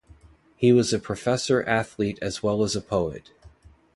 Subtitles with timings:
[0.55, 3.29] He was a professional athlete as well as a poet.